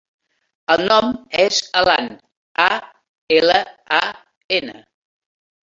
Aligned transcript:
El 0.75 0.81
nom 0.91 1.11
és 1.43 1.59
Alan: 1.83 2.09
a, 2.65 2.67
ela, 3.39 3.61
a, 4.01 4.03
ena. 4.61 4.85